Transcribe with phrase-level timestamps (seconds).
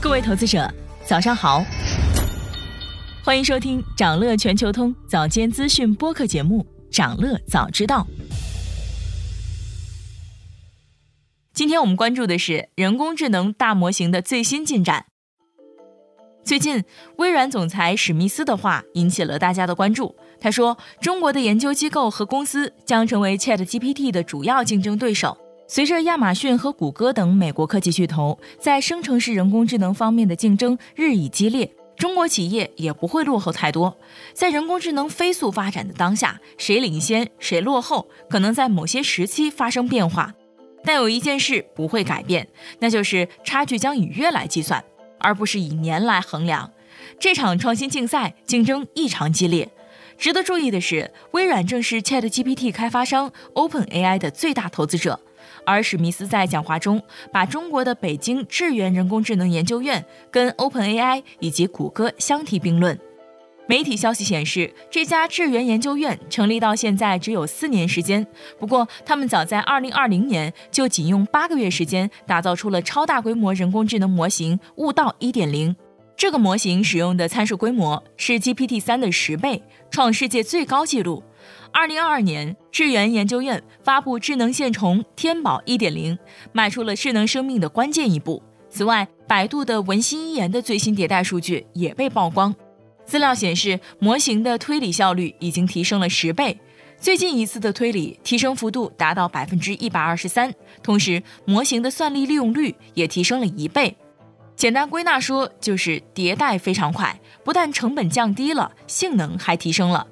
[0.00, 0.72] 各位投资者，
[1.04, 1.64] 早上好，
[3.24, 8.06] 欢迎收听长乐全球通早间资讯播客节目《长乐早知道》。
[11.52, 15.06] 今天我们关注的是人工智能大模型的最新进展。
[16.44, 16.84] 最近，
[17.16, 20.14] 微软总裁史密斯的话引起了大家的关注。
[20.40, 25.36] 他说：“中国的研究机构和公司将成为 ChatGPT 的主要竞争对手。”
[25.70, 33.94] 随着亚马逊和谷歌等美国科技巨头在生成式人工智能方面的竞争日益激烈，中国企业也不会落后太多。
[34.32, 40.32] 在人工智能飞速发展的当下，谁领先谁落后，可能在某些时期发生变化。
[40.82, 42.48] 但有一件事不会改变，
[42.78, 44.82] 那就是差距将以月来计算，
[45.18, 46.72] 而不是以年来衡量。
[47.20, 49.68] 这场创新竞赛竞争异常激烈。
[50.16, 55.20] 值得注意的是，微软正是 ChatGPT 开发商 OpenAI 的最大投资者。
[55.64, 57.02] 而史密斯在讲话中
[57.32, 62.98] 把中国的北京智源人工智能研究院跟 OpenAI 以及谷歌相提并论。
[63.66, 68.26] 媒体消息显示，这家智源研究院成立到现在只有四年时间，
[68.58, 75.74] 不过他们早在2020年就仅用八个月时间打造出了超大规模人工智能模型悟道1.0。
[76.18, 81.22] 这个模型使用的参数规模是 GPT-3 的十倍，创世界最高纪录。
[81.72, 86.18] 二零二二年，智源研究院发布智能线虫天宝一点零，
[86.50, 88.42] 迈出了智能生命的关键一步。
[88.68, 92.52] 此外，百度的文心一言的最新迭代数据也被曝光。
[93.06, 96.58] 资料显示，模型的推理效率已经提升了十倍，
[96.98, 100.52] 最近一次的推理提升幅度达到百分之一百二十三。
[100.82, 103.96] 同时，模型的算力利用率也提升了一倍。
[104.58, 110.04] 简单归纳说，就是迭代非常快，不但成本降低了，性能还提升了。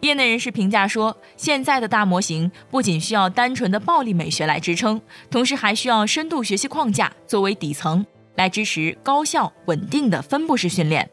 [0.00, 5.00] 业内人士评价说，现在的大模型不仅需要单纯的暴力美学来支撑，
[5.30, 11.08] 同时还需要深度学习框架作为底层，来支持高效稳定的分布式训练。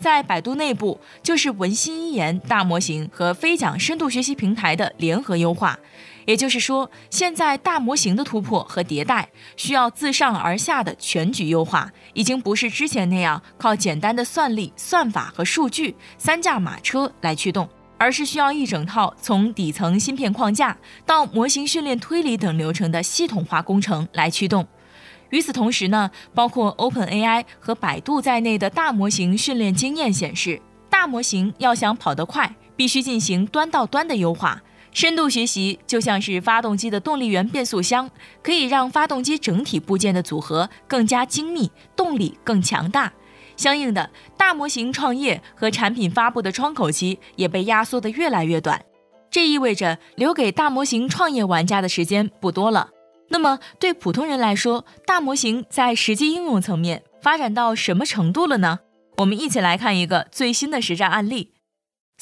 [0.00, 5.78] 在百度内部，就是文心一言大模型和飞讲深度学习平台的联合优化。
[6.26, 17.68] 也就是说，现在大模型的突破和迭代需要自上而下的全局优化，已经不是之前那样靠简单的算力、算法和数据三驾马车来驱动。
[17.98, 24.66] 而是需要一整套从底层芯片框架到模型训练、推理等流程的系统化工程来驱动。
[25.30, 30.60] 与此同时呢，包括 OpenAI 和百度在内的大模型训练经验显示，
[30.90, 34.60] 大模型要想跑得快，必须进行端到端的优化。
[34.92, 38.10] 深度学习就像是发动机的动力源变速箱，
[38.42, 43.12] 可以让发动机整体部件的组合更加精密，动力更强大。
[43.56, 48.82] 相应的，大模型创业和产品发布的窗口期也被压缩得越来越短，
[49.30, 52.90] 这意味着留给大模型创业玩家的时间不多了。
[53.28, 58.80] 那么，对普通人来说，大模型在实际应用层面发展到什么程度了呢？
[59.18, 61.52] 我们一起来看一个最新的实战案例：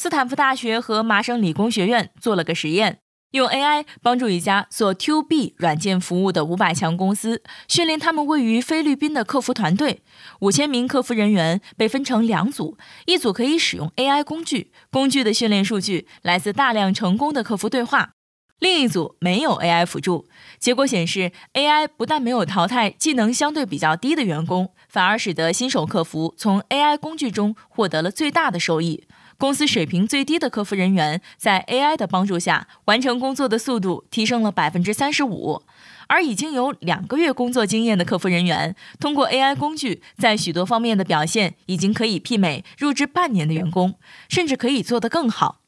[0.00, 3.00] 斯坦福大学和麻省理工学院做了个实验。
[3.32, 10.02] 用 AI 帮助一家做 To B 软件服务的五百强公司训练他们位于菲律宾的客服团队。
[10.40, 18.12] 五千名客服人员被分成两组，一组可以使用 AI 工具，工具的训练数据来自大量成功的客服对话；
[18.58, 20.26] 另一组没有 AI 辅助。
[20.58, 29.04] 结果显示，AI 不但没有淘汰技能相对比较低的员工，反而使得新手客服从 AI 工具中获得了最大的收益。
[29.40, 35.62] 公司水平最低的客服人员在 AI 的帮助下，完成工作的速度提升了百分之三十五，
[36.08, 43.94] 而已经有两个月工作经验的客服人员，通过 AI 工具，在许多方面的表现已经可以媲美入职半年的员工，
[44.28, 45.62] 甚至可以做得更好。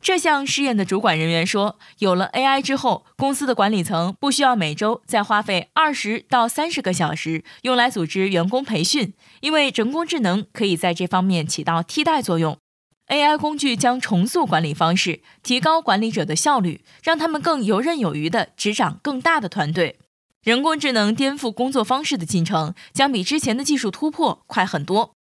[0.00, 9.12] 这项试验的主管人员说，有了 AI 之后，公司的管理层不需要每周再花费二十到三十个小时用来组织员工培训，
[9.42, 12.56] 因为人工智能可以在这方面起到替代作用。
[13.08, 19.98] AI 工具将重塑管理方式，提高管理者的效率，让他们更游刃有余地执掌更大的团队。
[20.42, 25.14] 人工智能颠覆工作方式的进程将比之前的技术突破快很多。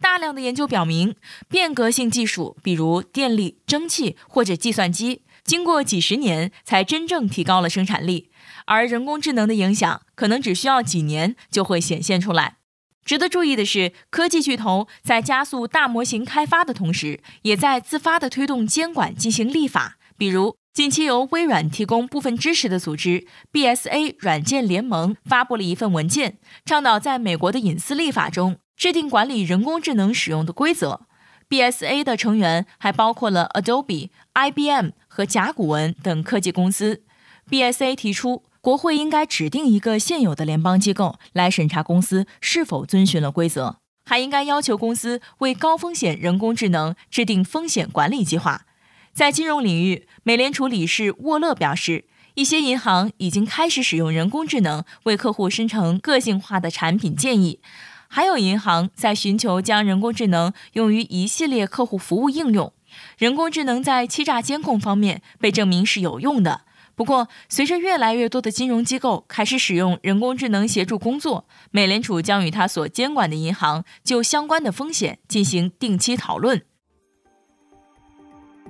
[0.00, 1.14] 大量的研究表明，
[1.48, 8.30] 变革性技术，比如电力、蒸汽或者计算机，经过几十年才真正提高了生产力，
[8.66, 12.56] 而人工智能的影响可能只需要几年就会显现出来。
[13.04, 19.98] 值得注意的是，科技巨头在加速大模型开发的同时，也在自发地推动监管进行立法。
[20.16, 31.02] 比如，近期由微软提供部分支持的组织 BSA 软件联盟发布了一份文件，倡导在美国的隐私立法中制定管理人工智能使用的规则。
[31.50, 37.02] BSA 的成员还包括了 Adobe、IBM 和甲骨文等科技公司。
[37.50, 38.44] BSA 提出。
[38.64, 43.76] 国会应该指定一个现有的联邦机构来审查公司是否遵循了规则，
[44.06, 48.64] 还应该要求公司为高风险人工智能制定风险管理计划。
[49.12, 52.06] 在金融领域，美联储理事沃勒表示，
[52.36, 57.60] 一些银行已经开始使用人工智能为客户生成个性化的产品建议，
[58.08, 62.72] 还有银行在寻求将人工智能用于一系列客户服务应用。
[63.18, 66.62] 人工智能在欺诈监控方面被证明是有用的。
[66.96, 76.62] 不过，随着越来越多的金融机构开始使用人工智能协助工作，美联储将与它所监管的银行就相关的风险进行定期讨论。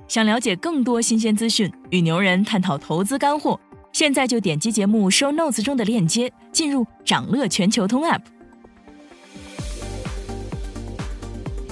[0.07, 3.59] 想了解更多新鲜资讯，与牛人探讨投资干货，
[3.91, 8.21] 现在就点击节目 show notes 中的链接，进入掌乐全球通 app。